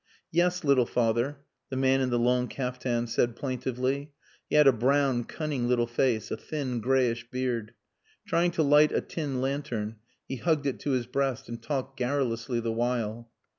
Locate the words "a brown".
4.65-5.25